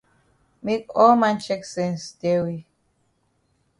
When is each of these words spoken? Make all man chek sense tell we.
Make 0.67 0.87
all 0.95 1.15
man 1.15 1.37
chek 1.45 1.63
sense 1.63 2.13
tell 2.19 2.45
we. 2.45 2.65